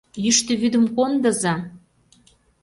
Йӱштӧ 0.23 0.53
вӱдым 0.61 0.85
кондыза! 0.95 1.55